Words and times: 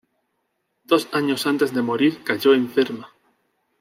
Dos 0.83 1.09
años 1.13 1.45
antes 1.45 1.75
de 1.75 1.83
morir 1.83 2.23
cayó 2.23 2.55
enferma. 2.55 3.11